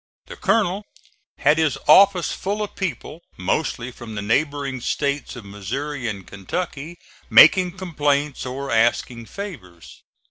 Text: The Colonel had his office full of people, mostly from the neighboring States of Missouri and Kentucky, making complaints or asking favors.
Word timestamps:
The 0.25 0.35
Colonel 0.35 0.83
had 1.37 1.59
his 1.59 1.77
office 1.87 2.31
full 2.31 2.63
of 2.63 2.75
people, 2.75 3.21
mostly 3.37 3.91
from 3.91 4.15
the 4.15 4.23
neighboring 4.23 4.81
States 4.81 5.35
of 5.35 5.45
Missouri 5.45 6.07
and 6.07 6.25
Kentucky, 6.25 6.97
making 7.29 7.77
complaints 7.77 8.43
or 8.43 8.71
asking 8.71 9.27
favors. 9.27 10.01